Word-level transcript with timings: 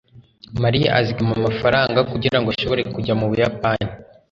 Mariya 0.63 0.89
azigama 0.99 1.33
amafaranga 1.41 1.99
kugirango 2.11 2.47
ashobore 2.51 2.81
kujya 2.93 3.13
mu 3.19 3.25
Buyapani. 3.31 3.87